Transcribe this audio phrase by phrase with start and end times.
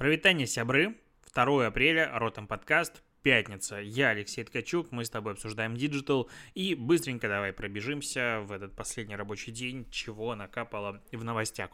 [0.00, 0.96] Прывітанне, сябры,
[1.34, 3.80] 2 апреля, Ротом подкаст, пятница.
[3.80, 9.14] Я Алексей Ткачук, мы с тобой обсуждаем диджитал и быстренько давай пробежимся в этот последний
[9.14, 11.68] рабочий день, чего накапало в новостях.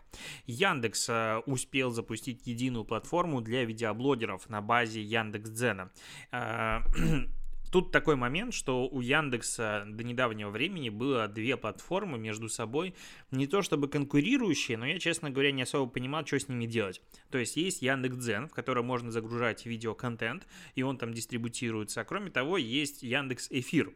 [0.46, 5.92] Яндекс э, успел запустить единую платформу для видеоблогеров на базе Яндекс.Дзена.
[7.70, 12.94] Тут такой момент, что у Яндекса до недавнего времени было две платформы между собой,
[13.30, 17.02] не то чтобы конкурирующие, но я, честно говоря, не особо понимал, что с ними делать.
[17.30, 22.00] То есть есть Яндекс.Дзен, в котором можно загружать видеоконтент, и он там дистрибутируется.
[22.00, 23.92] А кроме того, есть Яндекс Эфир,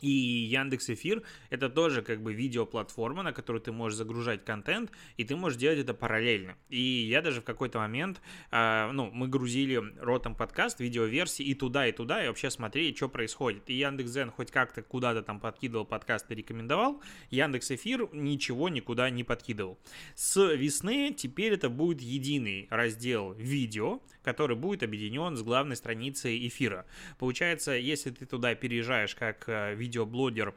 [0.00, 5.24] и Яндекс Эфир это тоже как бы видеоплатформа, на которую ты можешь загружать контент, и
[5.24, 6.56] ты можешь делать это параллельно.
[6.68, 11.86] И я даже в какой-то момент, э, ну, мы грузили ротом подкаст, видеоверсии и туда,
[11.86, 13.68] и туда, и вообще смотрели, что происходит.
[13.70, 19.24] И Яндекс.Зен хоть как-то куда-то там подкидывал подкаст и рекомендовал, Яндекс Эфир ничего никуда не
[19.24, 19.78] подкидывал.
[20.14, 26.86] С весны теперь это будет единый раздел видео, который будет объединен с главной страницей эфира.
[27.18, 30.54] Получается, если ты туда переезжаешь как видео видеоблогер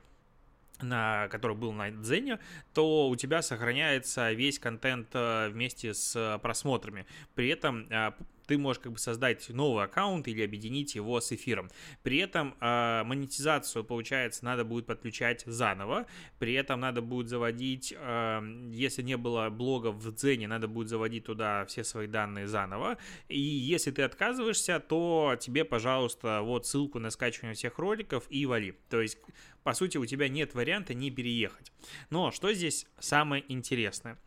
[0.81, 2.39] на, который был на Дзене,
[2.73, 7.05] то у тебя сохраняется весь контент э, вместе с просмотрами.
[7.35, 8.11] При этом э,
[8.51, 11.69] ты можешь как бы создать новый аккаунт или объединить его с эфиром.
[12.03, 16.05] При этом э, монетизацию, получается, надо будет подключать заново.
[16.37, 21.23] При этом надо будет заводить, э, если не было блога в Дзене, надо будет заводить
[21.23, 22.97] туда все свои данные заново.
[23.29, 28.73] И если ты отказываешься, то тебе, пожалуйста, вот ссылку на скачивание всех роликов и вали.
[28.89, 29.17] То есть,
[29.63, 31.71] по сути, у тебя нет варианта не переехать.
[32.09, 34.17] Но что здесь самое интересное?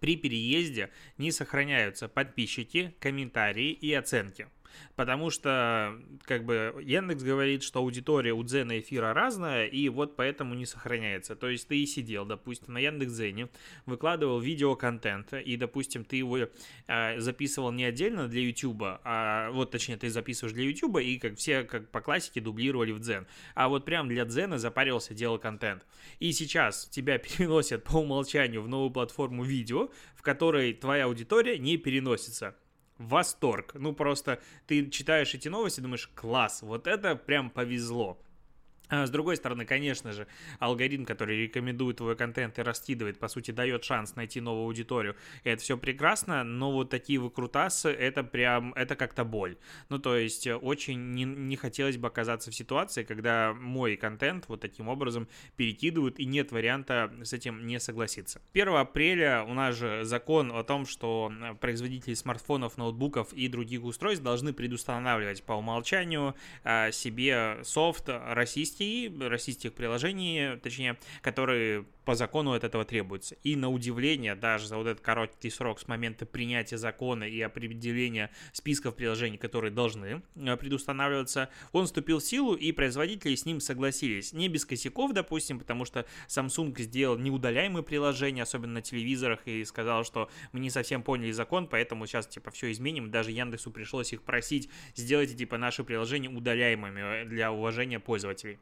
[0.00, 4.48] При переезде не сохраняются подписчики, комментарии и оценки.
[4.96, 10.54] Потому что, как бы, Яндекс говорит, что аудитория у Дзена эфира разная, и вот поэтому
[10.54, 11.36] не сохраняется.
[11.36, 13.48] То есть ты сидел, допустим, на Яндекс.Дзене,
[13.86, 19.96] выкладывал видеоконтент, и, допустим, ты его э, записывал не отдельно для YouTube, а вот, точнее,
[19.96, 23.26] ты записываешь для YouTube, и как все, как по классике, дублировали в Дзен.
[23.54, 25.86] А вот прям для Дзена запаривался, делал контент.
[26.18, 31.76] И сейчас тебя переносят по умолчанию в новую платформу видео, в которой твоя аудитория не
[31.76, 32.56] переносится
[32.98, 33.72] восторг.
[33.74, 38.18] Ну, просто ты читаешь эти новости, думаешь, класс, вот это прям повезло.
[38.88, 40.26] А с другой стороны, конечно же,
[40.58, 45.16] алгоритм, который рекомендует твой контент и раскидывает, по сути, дает шанс найти новую аудиторию.
[45.44, 49.58] И это все прекрасно, но вот такие выкрутасы, это прям, это как-то боль.
[49.88, 54.46] Ну, то есть, э, очень не, не хотелось бы оказаться в ситуации, когда мой контент
[54.48, 58.40] вот таким образом перекидывают, и нет варианта с этим не согласиться.
[58.52, 63.84] 1 апреля у нас же закон о том, что э, производители смартфонов, ноутбуков и других
[63.84, 66.34] устройств должны предустанавливать по умолчанию
[66.64, 73.36] э, себе софт российский российские, российских приложений, точнее, которые по закону от этого требуются.
[73.42, 78.30] И на удивление, даже за вот этот короткий срок с момента принятия закона и определения
[78.52, 84.32] списков приложений, которые должны э, предустанавливаться, он вступил в силу, и производители с ним согласились.
[84.32, 90.04] Не без косяков, допустим, потому что Samsung сделал неудаляемые приложения, особенно на телевизорах, и сказал,
[90.04, 93.10] что мы не совсем поняли закон, поэтому сейчас, типа, все изменим.
[93.10, 98.58] Даже Яндексу пришлось их просить, сделайте, типа, наши приложения удаляемыми для уважения пользователей.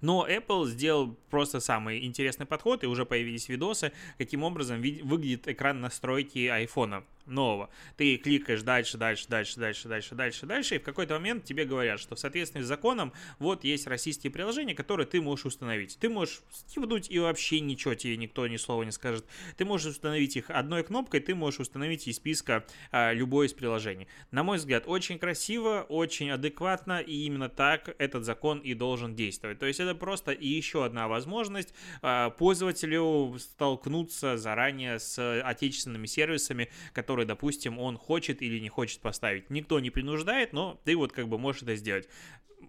[0.00, 5.80] Но Apple сделал просто самый интересный подход, и уже появились видосы, каким образом выглядит экран
[5.80, 7.70] настройки iPhone нового.
[7.96, 12.00] Ты кликаешь дальше, дальше, дальше, дальше, дальше, дальше, дальше, и в какой-то момент тебе говорят,
[12.00, 15.98] что в соответствии с законом вот есть российские приложения, которые ты можешь установить.
[16.00, 19.24] Ты можешь скипнуть и вообще ничего тебе никто ни слова не скажет.
[19.56, 24.08] Ты можешь установить их одной кнопкой, ты можешь установить из списка а, любое из приложений.
[24.30, 29.58] На мой взгляд, очень красиво, очень адекватно, и именно так этот закон и должен действовать.
[29.58, 36.68] То есть это просто и еще одна возможность а, пользователю столкнуться заранее с отечественными сервисами,
[36.92, 39.50] которые который, допустим, он хочет или не хочет поставить.
[39.50, 42.08] Никто не принуждает, но ты вот как бы можешь это сделать.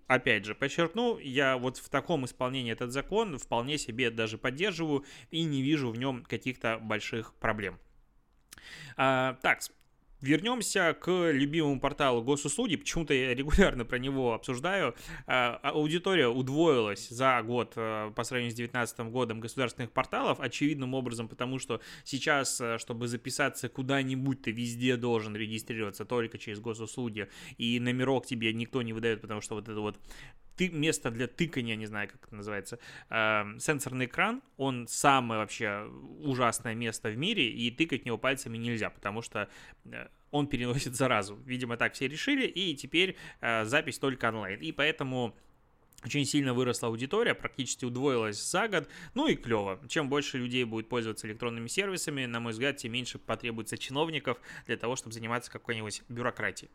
[0.07, 5.43] Опять же, подчеркну, я вот в таком исполнении этот закон вполне себе даже поддерживаю и
[5.43, 7.79] не вижу в нем каких-то больших проблем.
[8.97, 9.61] А, так,
[10.21, 12.75] Вернемся к любимому порталу госуслуги.
[12.75, 14.93] Почему-то я регулярно про него обсуждаю.
[15.27, 20.41] А, аудитория удвоилась за год э, по сравнению с 2019 годом государственных порталов.
[20.41, 26.59] Очевидным образом, потому что сейчас, э, чтобы записаться куда-нибудь, ты везде должен регистрироваться только через
[26.59, 27.29] госуслуги.
[27.57, 29.97] И номерок тебе никто не выдает, потому что вот это вот
[30.59, 32.79] ты, место для тыкания, не знаю, как это называется,
[33.09, 35.89] э, сенсорный экран, он самое вообще
[36.19, 39.47] ужасное место в мире, и тыкать в него пальцами нельзя, потому что
[39.85, 41.37] э, он переносит заразу.
[41.45, 44.59] Видимо, так все решили, и теперь э, запись только онлайн.
[44.59, 45.33] И поэтому
[46.03, 48.89] очень сильно выросла аудитория, практически удвоилась за год.
[49.13, 49.79] Ну и клево.
[49.87, 54.75] Чем больше людей будет пользоваться электронными сервисами, на мой взгляд, тем меньше потребуется чиновников для
[54.75, 56.69] того, чтобы заниматься какой-нибудь бюрократией.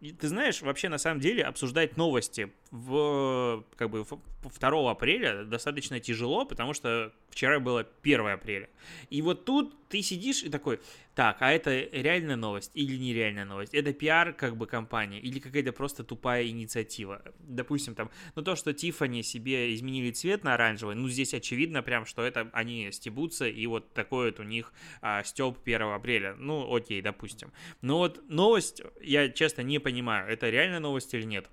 [0.00, 6.44] Ты знаешь, вообще на самом деле обсуждать новости в как бы 2 апреля достаточно тяжело,
[6.44, 8.68] потому что вчера было 1 апреля.
[9.08, 10.80] И вот тут ты сидишь и такой,
[11.16, 13.72] так, а это реальная новость или нереальная новость?
[13.72, 17.22] Это пиар как бы компания или какая-то просто тупая инициатива?
[17.38, 22.04] Допустим, там, ну то, что Тифани себе изменили цвет на оранжевый, ну здесь очевидно прям,
[22.04, 26.34] что это они стебутся, и вот такой вот у них а, стёб 1 апреля.
[26.34, 27.50] Ну окей, допустим.
[27.80, 31.48] Но вот новость, я честно не понимаю, это реальная новость или нет.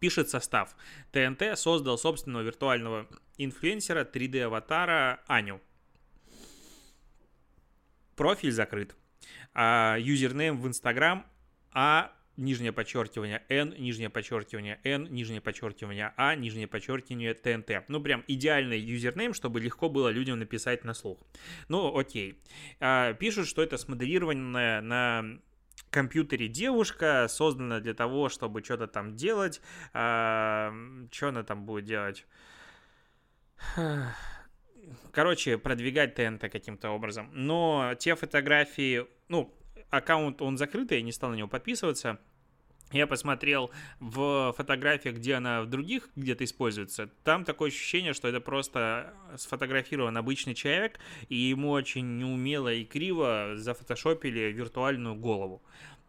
[0.00, 0.74] Пишет состав.
[1.12, 5.60] ТНТ создал собственного виртуального инфлюенсера 3D-аватара Аню.
[8.16, 8.96] Профиль закрыт.
[9.54, 11.26] А, юзернейм в Инстаграм
[11.72, 17.88] А нижнее подчеркивание N, нижнее подчеркивание N, нижнее подчеркивание А, нижнее подчеркивание ТНТ.
[17.88, 21.18] Ну, прям идеальный юзернейм, чтобы легко было людям написать на слух.
[21.68, 22.42] Ну, окей.
[22.80, 25.24] А, пишут, что это смоделированное на
[25.90, 29.60] компьютере девушка, создана для того, чтобы что-то там делать.
[29.92, 30.74] А,
[31.10, 32.26] что она там будет делать?
[35.12, 37.30] Короче, продвигать ТНТ каким-то образом.
[37.32, 39.52] Но те фотографии, ну,
[39.90, 42.18] аккаунт, он закрытый, я не стал на него подписываться.
[42.92, 47.10] Я посмотрел в фотографиях, где она в других где-то используется.
[47.24, 53.52] Там такое ощущение, что это просто сфотографирован обычный человек, и ему очень неумело и криво
[53.54, 55.62] зафотошопили виртуальную голову.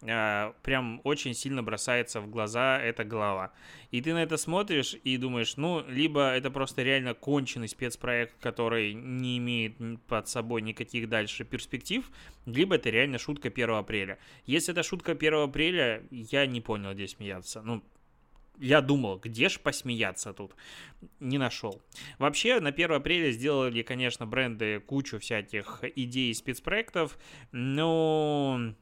[0.04, 3.54] А, прям очень сильно бросается в глаза эта голова.
[3.92, 8.94] И ты на это смотришь и думаешь, ну, либо это просто реально конченый спецпроект, который
[8.94, 9.78] не имеет
[10.08, 12.10] под собой никаких дальше перспектив,
[12.46, 14.20] либо это реально шутка 1 апреля.
[14.46, 17.62] Если это шутка 1 апреля, я не понял, где смеяться.
[17.62, 17.82] Ну,
[18.58, 20.56] я думал, где ж посмеяться тут?
[21.20, 21.82] Не нашел.
[22.20, 27.18] Вообще, на 1 апреля сделали, конечно, бренды кучу всяких идей и спецпроектов,
[27.52, 28.76] но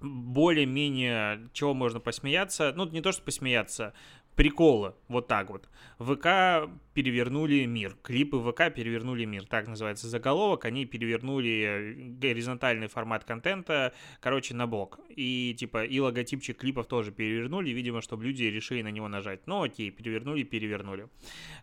[0.00, 2.72] более-менее чего можно посмеяться.
[2.74, 3.92] Ну, не то, что посмеяться,
[4.36, 5.68] приколы, вот так вот.
[5.98, 13.24] ВК перевернули мир, клипы ВК перевернули мир, так называется заголовок, они перевернули э, горизонтальный формат
[13.24, 14.98] контента, короче, на бок.
[15.10, 19.46] И типа и логотипчик клипов тоже перевернули, видимо, чтобы люди решили на него нажать.
[19.46, 21.08] Ну окей, перевернули, перевернули.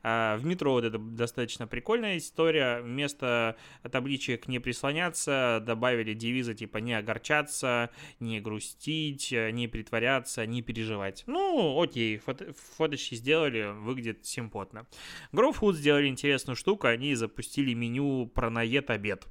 [0.03, 3.57] А, в метро вот это достаточно прикольная история, вместо
[3.91, 11.23] табличек не прислоняться, добавили девизы типа не огорчаться, не грустить, не притворяться, не переживать.
[11.27, 14.87] Ну окей, фото фоточки сделали, выглядит симпотно.
[15.31, 19.27] GrowFood сделали интересную штуку, они запустили меню пронаед обед.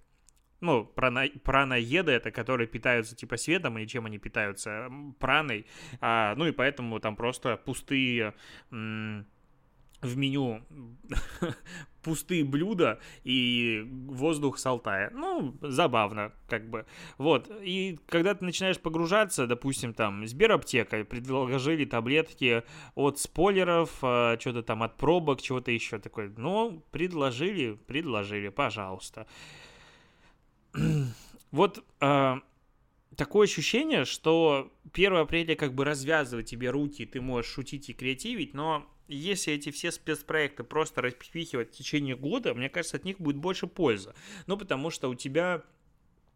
[0.60, 4.90] Ну, прана, праноеды это которые питаются типа светом или чем они питаются?
[5.18, 5.66] Праной.
[6.00, 8.34] А, ну и поэтому там просто пустые...
[8.70, 9.26] М-
[10.02, 10.62] в меню
[12.02, 15.10] пустые блюда и воздух с Алтая.
[15.10, 16.86] Ну, забавно, как бы.
[17.18, 17.50] Вот.
[17.62, 22.62] И когда ты начинаешь погружаться, допустим, там, Сбераптека предложили таблетки
[22.94, 26.32] от спойлеров, а, что-то там от пробок, чего-то еще такое.
[26.36, 29.26] Ну, предложили, предложили, пожалуйста.
[31.52, 32.34] Вот э,
[33.16, 38.52] такое ощущение, что 1 апреля как бы развязывает тебе руки, ты можешь шутить и креативить,
[38.52, 43.36] но если эти все спецпроекты просто распихивать в течение года, мне кажется, от них будет
[43.36, 44.14] больше пользы.
[44.46, 45.62] Ну, потому что у тебя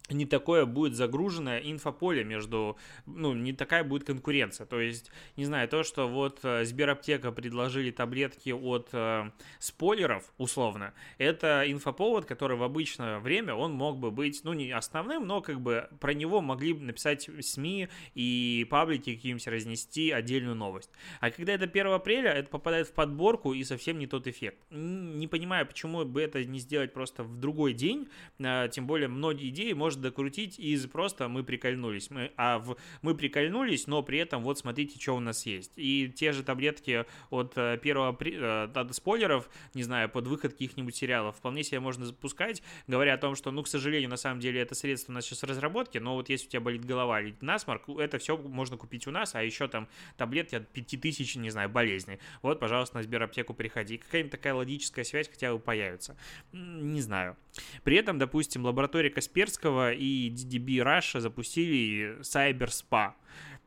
[0.08, 2.76] не такое будет загруженное инфополе между,
[3.06, 4.66] ну, не такая будет конкуренция.
[4.66, 10.94] То есть, не знаю, то, что вот э, Сбераптека предложили таблетки от э, спойлеров, условно,
[11.18, 15.60] это инфоповод, который в обычное время он мог бы быть, ну, не основным, но как
[15.60, 20.90] бы про него могли бы написать СМИ и паблики какие-нибудь разнести отдельную новость.
[21.20, 24.58] А когда это 1 апреля, это попадает в подборку и совсем не тот эффект.
[24.70, 29.48] Не понимаю, почему бы это не сделать просто в другой день, э, тем более многие
[29.50, 32.10] идеи может может докрутить из просто мы прикольнулись.
[32.10, 35.72] Мы, а в мы прикольнулись, но при этом вот смотрите, что у нас есть.
[35.76, 40.94] И те же таблетки от э, первого э, от спойлеров, не знаю, под выход каких-нибудь
[40.94, 44.60] сериалов, вполне себе можно запускать, говоря о том, что, ну, к сожалению, на самом деле
[44.60, 47.34] это средство у нас сейчас в разработке, но вот если у тебя болит голова или
[47.40, 51.68] насморк, это все можно купить у нас, а еще там таблетки от 5000, не знаю,
[51.68, 52.18] болезней.
[52.42, 53.98] Вот, пожалуйста, на Сбераптеку приходи.
[53.98, 56.16] Какая-нибудь такая логическая связь хотя бы появится.
[56.52, 57.36] Не знаю.
[57.84, 63.12] При этом, допустим, лаборатория Касперского и DDB Russia запустили Cyber Spa.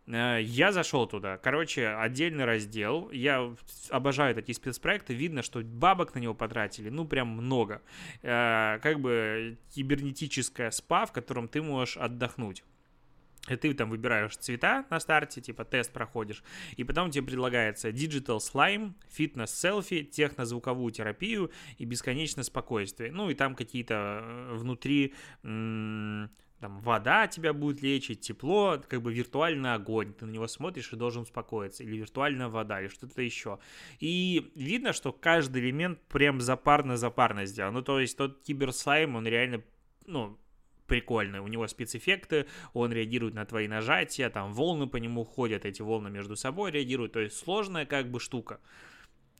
[0.08, 1.38] Э, я зашел туда.
[1.38, 3.10] Короче, отдельный раздел.
[3.12, 3.54] Я
[3.90, 5.14] обожаю такие спецпроекты.
[5.14, 7.82] Видно, что бабок на него потратили, ну, прям много.
[8.22, 12.64] Э, как бы кибернетическая спа, в котором ты можешь отдохнуть.
[13.50, 16.44] И ты там выбираешь цвета на старте, типа тест проходишь,
[16.78, 23.12] и потом тебе предлагается Digital Slime, фитнес-селфи, технозвуковую терапию и бесконечное спокойствие.
[23.12, 25.14] Ну и там какие-то э, внутри
[26.64, 30.96] там вода тебя будет лечить, тепло, как бы виртуальный огонь, ты на него смотришь и
[30.96, 33.60] должен успокоиться, или виртуальная вода, или что-то еще.
[34.00, 37.74] И видно, что каждый элемент прям запарно-запарно сделан.
[37.74, 39.62] Ну, то есть тот киберслайм, он реально,
[40.06, 40.40] ну,
[40.88, 41.40] прикольный.
[41.40, 46.10] У него спецэффекты, он реагирует на твои нажатия, там волны по нему ходят, эти волны
[46.10, 47.14] между собой реагируют.
[47.14, 48.60] То есть сложная как бы штука.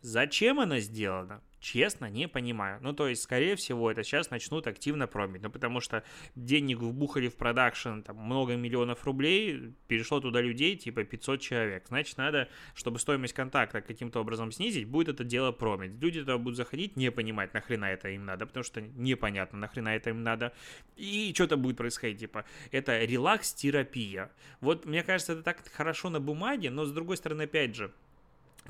[0.04, 1.42] Зачем она сделана?
[1.62, 2.78] Честно, не понимаю.
[2.82, 5.44] Ну, то есть, скорее всего, это сейчас начнут активно промить.
[5.44, 6.04] Ну, потому что
[6.36, 11.86] денег вбухали в продакшн, там, много миллионов рублей, перешло туда людей, типа 500 человек.
[11.88, 15.94] Значит, надо, чтобы стоимость контакта каким-то образом снизить, будет это дело промить.
[16.02, 20.10] Люди туда будут заходить, не понимать, нахрена это им надо, потому что непонятно, нахрена это
[20.10, 20.52] им надо.
[20.98, 24.34] И что-то будет происходить, типа, это релакс-терапия.
[24.60, 27.94] Вот, мне кажется, это так хорошо на бумаге, но, с другой стороны, опять же,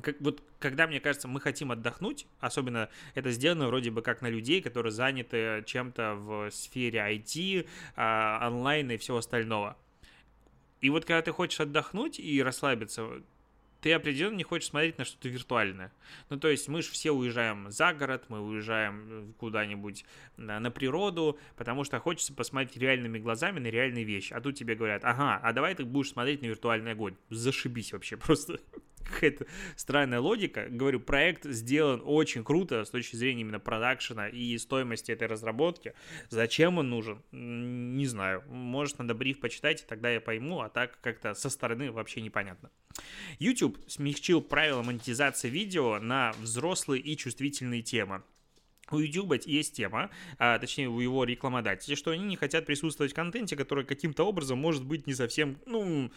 [0.00, 4.28] как, вот когда, мне кажется, мы хотим отдохнуть, особенно это сделано вроде бы как на
[4.28, 9.76] людей, которые заняты чем-то в сфере IT, а, онлайн и всего остального.
[10.80, 13.22] И вот когда ты хочешь отдохнуть и расслабиться,
[13.84, 15.92] ты определенно не хочешь смотреть на что-то виртуальное.
[16.30, 20.06] Ну, то есть мы же все уезжаем за город, мы уезжаем куда-нибудь
[20.38, 24.32] на, на природу, потому что хочется посмотреть реальными глазами на реальные вещи.
[24.32, 27.14] А тут тебе говорят, ага, а давай ты будешь смотреть на виртуальный огонь.
[27.28, 28.58] Зашибись вообще просто
[29.04, 29.46] какая-то
[29.76, 30.66] странная логика.
[30.68, 35.94] Говорю, проект сделан очень круто с точки зрения именно продакшена и стоимости этой разработки.
[36.30, 37.22] Зачем он нужен?
[37.32, 38.42] Не знаю.
[38.48, 42.70] Может, надо бриф почитать, тогда я пойму, а так как-то со стороны вообще непонятно.
[43.38, 48.22] YouTube смягчил правила монетизации видео на взрослые и чувствительные темы.
[48.90, 53.14] У YouTube есть тема, а, точнее у его рекламодателей, что они не хотят присутствовать в
[53.14, 56.10] контенте, который каким-то образом может быть не совсем, ну,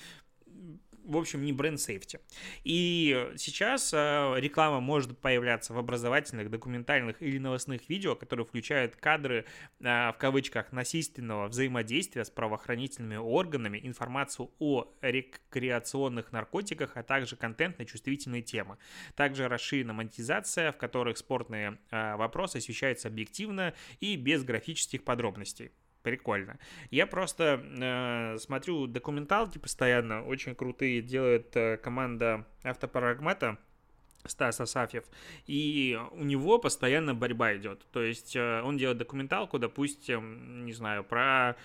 [1.08, 2.20] в общем, не бренд сейфти.
[2.64, 9.46] И сейчас э, реклама может появляться в образовательных, документальных или новостных видео, которые включают кадры,
[9.80, 17.80] э, в кавычках, насильственного взаимодействия с правоохранительными органами, информацию о рекреационных наркотиках, а также контент
[17.80, 18.78] на чувствительные темы.
[19.16, 25.72] Также расширена монетизация, в которых спортные э, вопросы освещаются объективно и без графических подробностей
[26.08, 26.58] прикольно.
[26.90, 33.58] Я просто э, смотрю документалки постоянно, очень крутые делает э, команда автопрагмата.
[34.26, 35.06] Стас Асафьев,
[35.46, 37.86] и у него постоянно борьба идет.
[37.92, 41.56] То есть э, он делает документалку, допустим, не знаю, про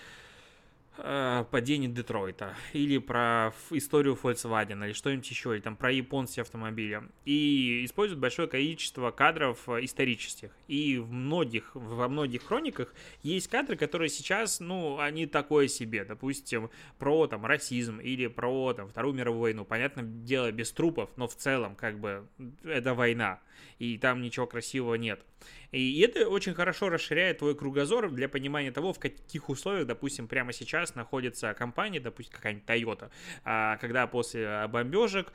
[0.97, 7.03] э, падение Детройта, или про историю Volkswagen, или что-нибудь еще, или там про японские автомобили.
[7.25, 10.51] И используют большое количество кадров э, исторических.
[10.67, 16.05] И в многих, во многих хрониках есть кадры, которые сейчас, ну, они такое себе.
[16.05, 19.65] Допустим, про там расизм или про там Вторую мировую войну.
[19.65, 22.27] Понятное дело, без трупов, но в целом, как бы,
[22.63, 23.39] это война.
[23.79, 25.25] И там ничего красивого нет.
[25.71, 30.53] И это очень хорошо расширяет твой кругозор для понимания того, в каких условиях, допустим, прямо
[30.53, 33.11] сейчас находится компания, допустим, какая-нибудь Toyota,
[33.43, 35.33] а, когда после бомбежек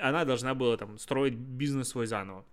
[0.00, 2.44] она должна была там строить бизнес свой заново.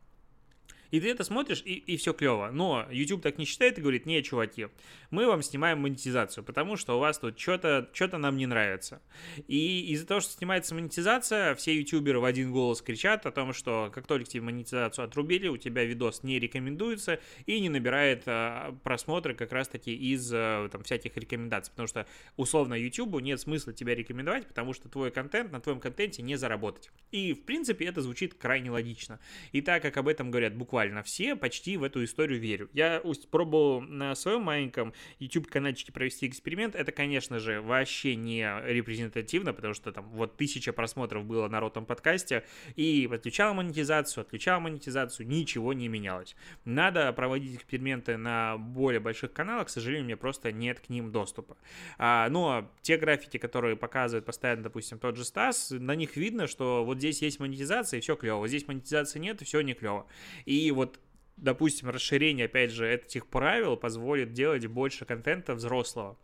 [0.92, 2.50] И ты это смотришь, и, и все клево.
[2.52, 4.68] Но YouTube так не считает и говорит, не, чуваки,
[5.10, 9.02] мы вам снимаем монетизацию, потому что у вас тут что-то что нам не нравится.
[9.48, 13.92] И из-за того, что снимается монетизация, все ютуберы в один голос кричат о том, что
[13.94, 19.34] как только тебе монетизацию отрубили, у тебя видос не рекомендуется и не набирает а, просмотры
[19.34, 21.72] как раз-таки из а, там, всяких рекомендаций.
[21.72, 26.22] Потому что условно YouTube нет смысла тебя рекомендовать, потому что твой контент, на твоем контенте
[26.22, 26.92] не заработать.
[27.12, 29.20] И в принципе это звучит крайне логично.
[29.52, 32.70] И так как об этом говорят буквально буквально все почти в эту историю верю.
[32.74, 33.02] Я
[33.32, 36.76] пробовал на своем маленьком YouTube-каналчике провести эксперимент.
[36.76, 41.86] Это, конечно же, вообще не репрезентативно, потому что там вот тысяча просмотров было на ротом
[41.86, 42.44] подкасте,
[42.76, 46.36] и отключал монетизацию, отключал монетизацию, ничего не менялось.
[46.66, 51.10] Надо проводить эксперименты на более больших каналах, к сожалению, у меня просто нет к ним
[51.10, 51.56] доступа.
[51.98, 56.84] А, но те графики, которые показывают постоянно, допустим, тот же Стас, на них видно, что
[56.84, 60.06] вот здесь есть монетизация, и все клево, здесь монетизации нет, и все не клево.
[60.44, 61.00] И и вот
[61.38, 66.18] допустим, расширение, опять же, этих правил позволит делать больше контента взрослого.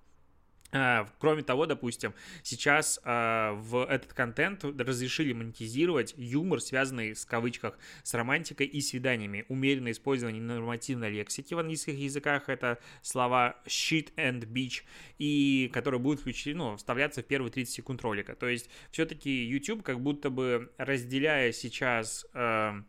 [0.73, 7.77] А, кроме того, допустим, сейчас а, в этот контент разрешили монетизировать юмор, связанный с кавычках
[8.03, 9.45] с романтикой и свиданиями.
[9.49, 14.83] Умеренное использование нормативной лексики в английских языках это слова shit and bitch,
[15.17, 18.33] и которые будут включены, ну, вставляться в первые 30 секунд ролика.
[18.33, 22.81] То есть все-таки YouTube как будто бы разделяя сейчас э,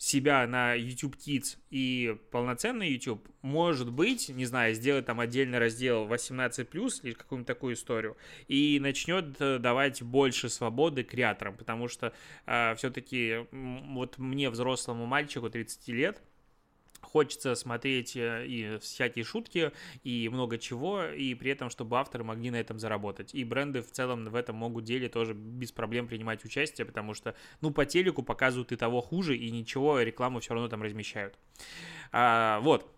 [0.00, 6.08] себя на YouTube Kids и полноценный YouTube, может быть, не знаю, сделать там отдельный раздел
[6.08, 6.66] 18+,
[7.02, 8.16] или какую-нибудь такую историю,
[8.48, 12.14] и начнет э, давать больше свободы креаторам, потому что
[12.46, 16.22] э, все-таки вот мне, взрослому мальчику 30 лет,
[17.02, 19.72] хочется смотреть э, и всякие шутки,
[20.04, 23.34] и много чего, и при этом, чтобы авторы могли на этом заработать.
[23.34, 27.34] И бренды в целом в этом могут деле тоже без проблем принимать участие, потому что,
[27.60, 31.38] ну, по телеку показывают и того хуже, и ничего, рекламу все равно там размещают.
[32.12, 32.90] А, вот,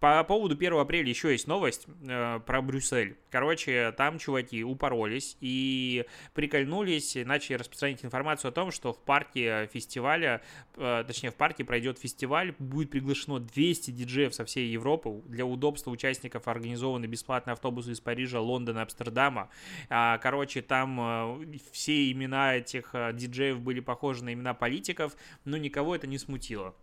[0.00, 3.18] по поводу 1 апреля еще есть новость э, про Брюссель.
[3.30, 10.40] Короче, там чуваки упоролись и прикольнулись, начали распространять информацию о том, что в парке фестиваля,
[10.76, 15.20] э, точнее в парке пройдет фестиваль, будет приглашено 200 диджеев со всей Европы.
[15.26, 19.50] Для удобства участников организованы бесплатные автобусы из Парижа, Лондона, Амстердама.
[19.90, 25.14] А, короче, там э, все имена этих э, диджеев были похожи на имена политиков,
[25.44, 26.74] но никого это не смутило.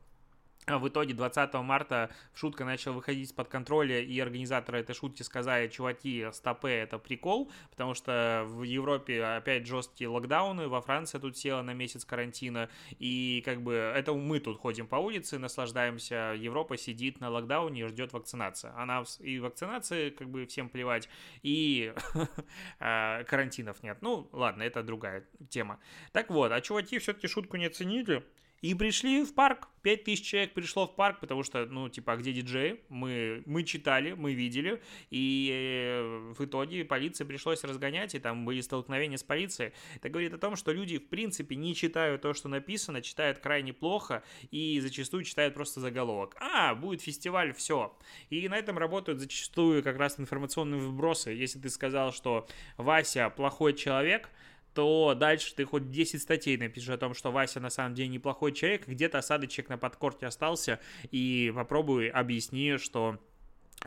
[0.67, 5.69] А в итоге 20 марта шутка начала выходить из-под контроля, и организаторы этой шутки сказали,
[5.69, 11.62] чуваки, стопы, это прикол, потому что в Европе опять жесткие локдауны, во Франции тут села
[11.62, 12.69] на месяц карантина,
[13.00, 17.88] и как бы это мы тут ходим по улице, наслаждаемся, Европа сидит на локдауне и
[17.88, 18.74] ждет вакцинации.
[18.75, 21.07] Она и вакцинации как бы всем плевать,
[21.43, 21.93] и
[22.81, 24.00] а, карантинов нет.
[24.01, 25.79] Ну, ладно, это другая тема.
[26.12, 28.25] Так вот, а чуваки все-таки шутку не оценили,
[28.61, 29.67] и пришли в парк.
[29.83, 32.81] 5000 человек пришло в парк, потому что, ну, типа, а где диджеи?
[32.89, 34.81] Мы, мы читали, мы видели.
[35.11, 39.71] И э, в итоге полиции пришлось разгонять, и там были столкновения с полицией.
[39.95, 43.71] Это говорит о том, что люди, в принципе, не читают то, что написано, читают крайне
[43.71, 46.35] плохо и зачастую читают просто заголовок.
[46.39, 47.97] А, будет фестиваль, все.
[48.29, 51.29] И на этом работают зачастую как раз информационные вбросы.
[51.31, 54.29] Если ты сказал, что Вася плохой человек,
[54.77, 58.51] то дальше ты хоть 10 статей напишешь о том, что Вася на самом деле неплохой
[58.51, 60.79] человек, где-то осадочек на подкорте остался,
[61.10, 63.17] и попробуй объясни, что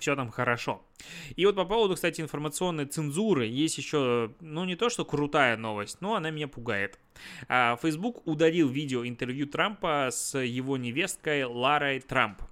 [0.00, 0.84] все там хорошо.
[1.36, 6.00] И вот по поводу, кстати, информационной цензуры есть еще, ну не то, что крутая новость,
[6.00, 6.98] но она меня пугает.
[7.46, 12.42] А, Facebook удалил видео интервью Трампа с его невесткой Ларой Трамп.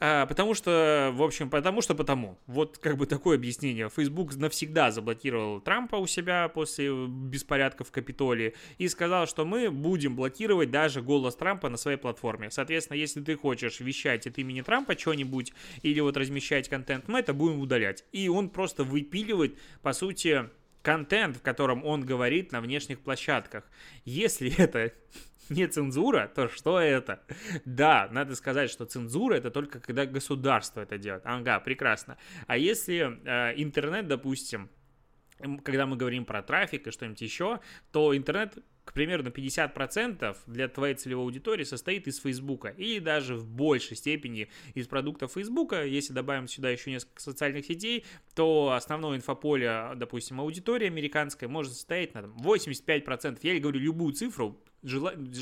[0.00, 2.38] А, потому что, в общем, потому что потому.
[2.46, 3.88] Вот как бы такое объяснение.
[3.88, 10.14] Facebook навсегда заблокировал Трампа у себя после беспорядков в Капитолии и сказал, что мы будем
[10.14, 12.50] блокировать даже голос Трампа на своей платформе.
[12.50, 17.32] Соответственно, если ты хочешь вещать от имени Трампа что-нибудь или вот размещать контент, мы это
[17.32, 18.04] будем удалять.
[18.12, 20.48] И он просто выпиливает, по сути,
[20.82, 23.64] контент, в котором он говорит на внешних площадках.
[24.04, 24.92] Если это
[25.50, 27.22] не цензура, то что это?
[27.64, 31.22] Да, надо сказать, что цензура это только когда государство это делает.
[31.24, 32.18] Ага, прекрасно.
[32.46, 34.68] А если э, интернет, допустим,
[35.62, 37.60] когда мы говорим про трафик и что-нибудь еще,
[37.92, 38.58] то интернет
[38.88, 43.98] к примеру, на 50% для твоей целевой аудитории состоит из Фейсбука или даже в большей
[43.98, 45.84] степени из продуктов Фейсбука.
[45.84, 52.14] Если добавим сюда еще несколько социальных сетей, то основное инфополе, допустим, аудитория американская может состоять
[52.14, 53.40] на там, 85%.
[53.42, 54.58] Я говорю любую цифру.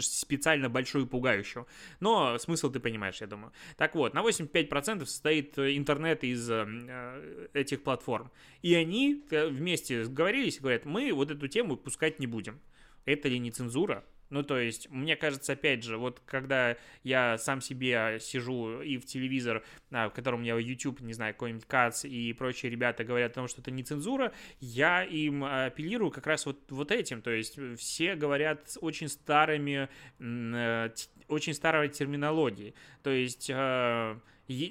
[0.00, 1.66] Специально большую и пугающую.
[2.00, 3.52] Но смысл ты понимаешь, я думаю.
[3.76, 8.30] Так вот, на 85% состоит интернет из э, этих платформ.
[8.62, 12.60] И они э, вместе сговорились и говорят, мы вот эту тему пускать не будем
[13.06, 14.04] это ли не цензура?
[14.30, 19.06] Ну, то есть, мне кажется, опять же, вот когда я сам себе сижу и в
[19.06, 23.32] телевизор, а, в котором у меня YouTube, не знаю, какой-нибудь Кац и прочие ребята говорят
[23.32, 27.22] о том, что это не цензура, я им апеллирую как раз вот, вот этим.
[27.22, 30.90] То есть, все говорят очень старыми, э,
[31.28, 32.74] очень старой терминологией.
[33.02, 34.18] То есть, э,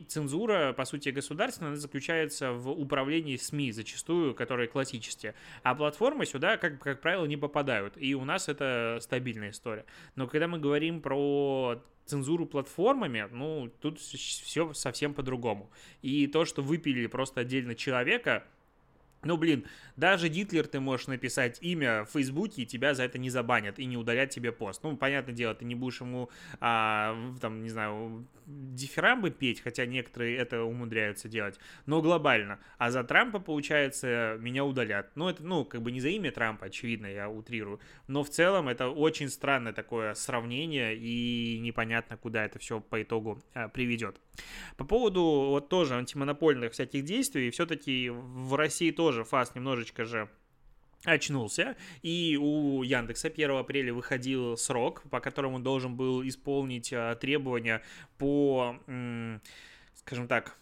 [0.08, 5.36] цензура, по сути, государственная, заключается в управлении СМИ зачастую, которые классические.
[5.64, 7.94] А платформы сюда, как, как правило, не попадают.
[7.98, 9.86] И у нас это стабильная история.
[10.16, 15.70] Но когда мы говорим про цензуру платформами, ну, тут все совсем по-другому.
[16.02, 18.46] И то, что выпилили просто отдельно человека,
[19.26, 19.66] ну, блин,
[19.98, 23.86] даже Гитлер ты можешь написать имя в Фейсбуке, и тебя за это не забанят и
[23.86, 24.84] не удалят тебе пост.
[24.84, 30.38] Ну, понятное дело, ты не будешь ему, а, там, не знаю, дифирамбы петь, хотя некоторые
[30.38, 32.60] это умудряются делать, но глобально.
[32.78, 35.12] А за Трампа, получается, меня удалят.
[35.16, 37.80] Ну, это, ну, как бы не за имя Трампа, очевидно, я утрирую.
[38.08, 43.42] Но в целом это очень странное такое сравнение, и непонятно, куда это все по итогу
[43.54, 44.22] а, приведет.
[44.78, 50.30] По поводу вот тоже антимонопольных всяких действий, все-таки в России тоже ФАС немножечко же
[51.06, 57.84] очнулся, и у Яндекса 1 апреля выходил срок, по которому должен был исполнить а, требования
[58.18, 58.76] по,
[59.96, 60.58] скажем так,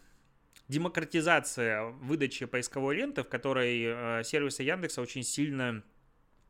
[0.67, 5.83] демократизация выдачи поисковой ленты, в которой а, сервисы Яндекса очень сильно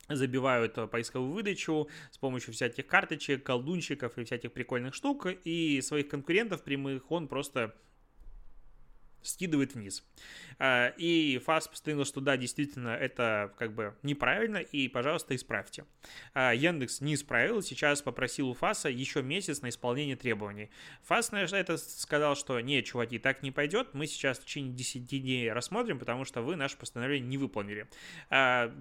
[0.10, 6.63] забивают поисковую выдачу с помощью всяких карточек, колдунчиков и всяких прикольных штук, и своих конкурентов
[6.63, 7.74] прямых он просто
[9.24, 10.04] скидывает вниз.
[10.60, 15.86] А, и ФАС постановил, что да, действительно, это как бы неправильно, и, пожалуйста, исправьте.
[16.34, 20.70] А, Яндекс не исправил, сейчас попросил у ФАСа еще месяц на исполнение требований.
[21.04, 25.06] ФАС на это сказал, что нет, чуваки, так не пойдет, мы сейчас в течение 10
[25.06, 27.88] дней рассмотрим, потому что вы наше постановление не выполнили.
[28.30, 28.74] А,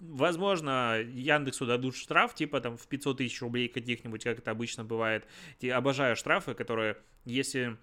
[0.00, 5.26] возможно, Яндексу дадут штраф, типа там в 500 тысяч рублей каких-нибудь, как это обычно бывает.
[5.72, 7.76] Обожаю штрафы, которые, если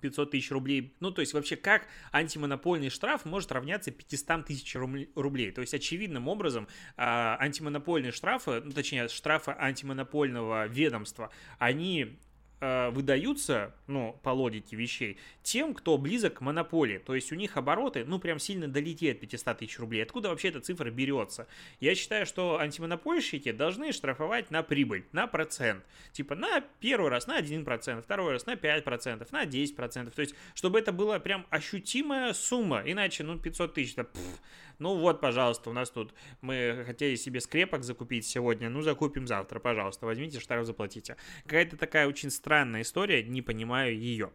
[0.00, 0.94] 500 тысяч рублей.
[1.00, 5.50] Ну, то есть вообще как антимонопольный штраф может равняться 500 тысяч рублей?
[5.52, 12.18] То есть очевидным образом а, антимонопольные штрафы, ну, точнее штрафы антимонопольного ведомства, они
[12.62, 16.98] Э, выдаются, ну, по логике вещей, тем, кто близок к монополии.
[16.98, 20.02] То есть у них обороты, ну, прям сильно долетели от 500 тысяч рублей.
[20.02, 21.46] Откуда вообще эта цифра берется?
[21.80, 25.82] Я считаю, что антимонопольщики должны штрафовать на прибыль, на процент.
[26.12, 30.10] Типа на первый раз на 1%, второй раз на 5%, на 10%.
[30.10, 32.82] То есть, чтобы это была прям ощутимая сумма.
[32.84, 34.40] Иначе, ну, 500 тысяч, это пфф,
[34.80, 39.60] ну вот, пожалуйста, у нас тут мы хотели себе скрепок закупить сегодня, ну закупим завтра,
[39.60, 41.16] пожалуйста, возьмите штраф, заплатите.
[41.44, 44.32] Какая-то такая очень странная история, не понимаю ее.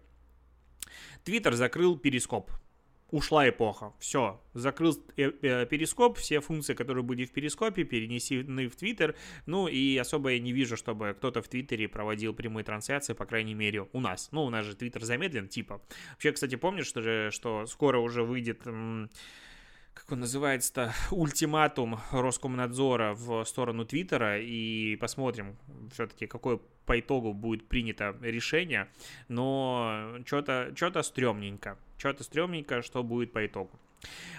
[1.23, 2.51] Твиттер закрыл перископ.
[3.11, 3.93] Ушла эпоха.
[3.99, 4.41] Все.
[4.53, 6.17] Закрыл э, э, перископ.
[6.17, 9.15] Все функции, которые были в перископе, перенесены в Твиттер.
[9.45, 13.53] Ну и особо я не вижу, чтобы кто-то в Твиттере проводил прямые трансляции, по крайней
[13.53, 14.29] мере, у нас.
[14.31, 15.81] Ну, у нас же Твиттер замедлен, типа.
[16.13, 18.65] Вообще, кстати, помнишь, что, же, что скоро уже выйдет
[19.95, 25.57] как он называется-то, ультиматум Роскомнадзора в сторону Твиттера, и посмотрим
[25.91, 28.87] все-таки, какое по итогу будет принято решение,
[29.29, 33.71] но что-то что стрёмненько, что-то стрёмненько, что будет по итогу.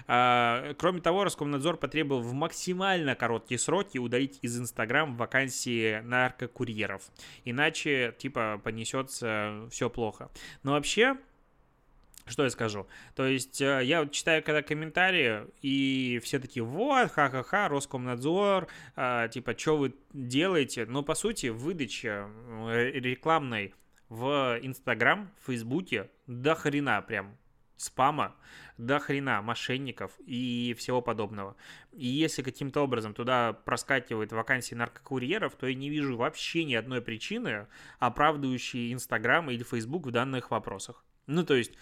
[0.06, 7.02] А, кроме того, Роскомнадзор потребовал в максимально короткие сроки удалить из Инстаграм вакансии наркокурьеров.
[7.44, 10.30] Иначе, типа, понесется все плохо.
[10.62, 11.16] Но вообще,
[12.26, 12.86] что я скажу?
[13.14, 19.56] То есть э, я читаю когда комментарии, и все такие, вот, ха-ха-ха, Роскомнадзор, а, типа,
[19.56, 20.86] что вы делаете?
[20.86, 22.28] Но, по сути, выдача
[22.68, 23.74] э, рекламной
[24.08, 27.36] в Инстаграм, в Фейсбуке до хрена прям
[27.76, 28.34] спама,
[28.78, 31.56] до хрена мошенников и всего подобного.
[31.92, 37.02] И если каким-то образом туда проскакивает вакансии наркокурьеров, то я не вижу вообще ни одной
[37.02, 37.66] причины,
[37.98, 41.04] оправдывающей Инстаграм или Фейсбук в данных вопросах.
[41.26, 41.72] Ну, то есть,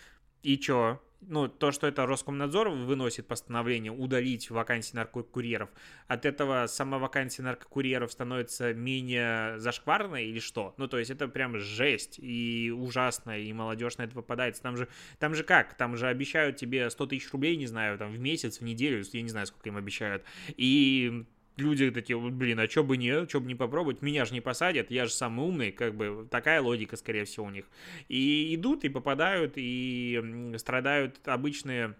[0.44, 1.00] и чё?
[1.26, 5.70] Ну, то, что это Роскомнадзор выносит постановление удалить вакансии наркокурьеров,
[6.06, 10.74] от этого сама вакансия наркокурьеров становится менее зашкварной или что?
[10.76, 14.62] Ну, то есть это прям жесть и ужасно, и молодежь на это попадается.
[14.62, 14.86] Там же,
[15.18, 15.74] там же как?
[15.78, 19.22] Там же обещают тебе 100 тысяч рублей, не знаю, там в месяц, в неделю, я
[19.22, 20.24] не знаю, сколько им обещают.
[20.58, 21.24] И
[21.56, 24.90] люди такие, блин, а что бы не, что бы не попробовать, меня же не посадят,
[24.90, 27.66] я же самый умный, как бы такая логика, скорее всего, у них.
[28.08, 31.94] И идут, и попадают, и страдают обычные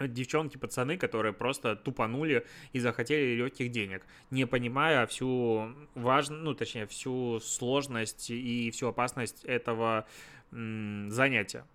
[0.00, 6.86] девчонки, пацаны, которые просто тупанули и захотели легких денег, не понимая всю важность, ну, точнее,
[6.86, 10.06] всю сложность и всю опасность этого
[10.52, 11.66] м- занятия.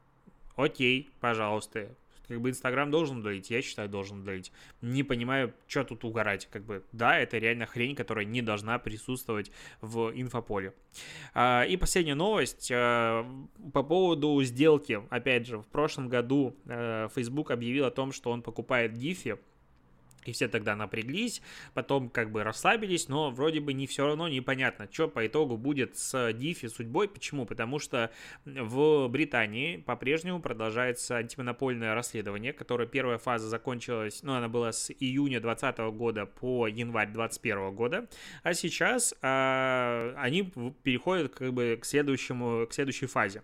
[0.55, 1.89] Окей, пожалуйста,
[2.27, 4.51] как бы Инстаграм должен удалить, я считаю, должен удалить.
[4.81, 6.47] Не понимаю, что тут угорать.
[6.51, 10.73] Как бы, да, это реально хрень, которая не должна присутствовать в инфополе.
[11.33, 13.25] А, и последняя новость а,
[13.73, 15.01] по поводу сделки.
[15.09, 19.37] Опять же, в прошлом году а, Facebook объявил о том, что он покупает Гифи
[20.25, 21.41] и все тогда напряглись,
[21.73, 25.97] потом как бы расслабились, но вроде бы не все равно непонятно, что по итогу будет
[25.97, 27.07] с Дифи судьбой.
[27.07, 27.45] Почему?
[27.45, 28.11] Потому что
[28.45, 35.39] в Британии по-прежнему продолжается антимонопольное расследование, которое первая фаза закончилась, ну, она была с июня
[35.39, 38.07] 2020 года по январь 2021 года,
[38.43, 40.51] а сейчас а, они
[40.83, 43.43] переходят как бы к следующему, к следующей фазе.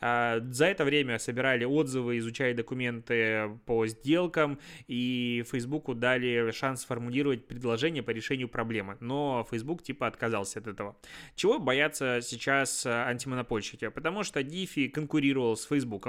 [0.00, 6.82] А, за это время собирали отзывы, изучали документы по сделкам, и Фейсбуку дали дали шанс
[6.82, 10.96] сформулировать предложение по решению проблемы, но Facebook типа отказался от этого.
[11.34, 13.88] Чего боятся сейчас э, антимонопольщики?
[13.88, 16.08] Потому что DeFi конкурировал с Facebook,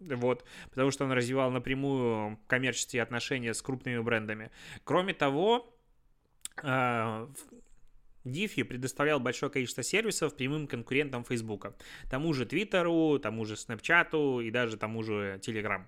[0.00, 4.50] вот, потому что он развивал напрямую коммерческие отношения с крупными брендами.
[4.84, 5.70] Кроме того,
[8.24, 11.74] Diffy предоставлял большое количество сервисов прямым конкурентам Facebook.
[12.10, 15.82] Тому же Твиттеру, тому же Snapchat и даже тому же Telegram.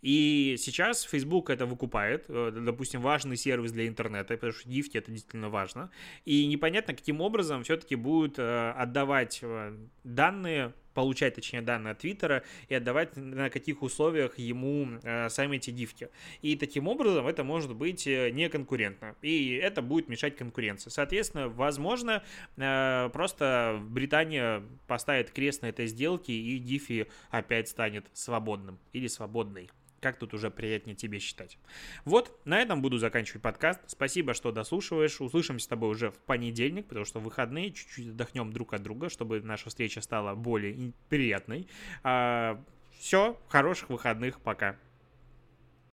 [0.00, 5.10] И сейчас Facebook это выкупает, э, допустим, важный сервис для интернета, потому что Diffy это
[5.10, 5.90] действительно важно.
[6.24, 12.42] И непонятно, каким образом все-таки будут э, отдавать э, данные получать, точнее, данные от Твиттера
[12.68, 16.08] и отдавать на каких условиях ему э, сами эти дивки.
[16.40, 19.16] И таким образом это может быть э, не конкурентно.
[19.22, 20.90] И это будет мешать конкуренции.
[20.90, 22.22] Соответственно, возможно,
[22.56, 29.70] э, просто Британия поставит крест на этой сделке и Дифи опять станет свободным или свободной
[30.02, 31.56] как тут уже приятнее тебе считать.
[32.04, 33.80] Вот, на этом буду заканчивать подкаст.
[33.86, 35.20] Спасибо, что дослушиваешь.
[35.20, 39.40] Услышимся с тобой уже в понедельник, потому что выходные чуть-чуть отдохнем друг от друга, чтобы
[39.40, 41.68] наша встреча стала более приятной.
[42.02, 42.62] А,
[42.98, 44.76] все, хороших выходных, пока.